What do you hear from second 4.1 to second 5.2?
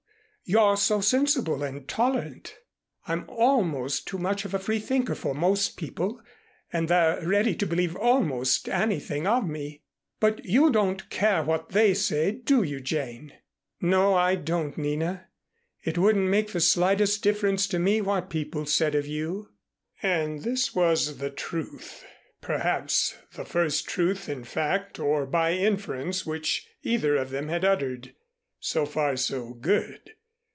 much of a freethinker